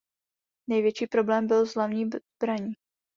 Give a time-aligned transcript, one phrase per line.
[0.69, 2.73] Největší problém byl s hlavní zbraní.